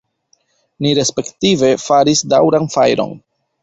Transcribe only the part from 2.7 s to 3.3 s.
fajron.